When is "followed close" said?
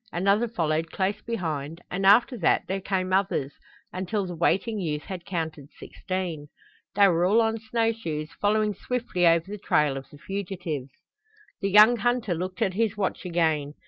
0.47-1.21